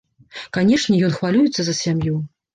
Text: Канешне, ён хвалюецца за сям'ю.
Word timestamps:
Канешне, 0.57 0.95
ён 1.09 1.13
хвалюецца 1.19 1.61
за 1.69 1.77
сям'ю. 1.83 2.17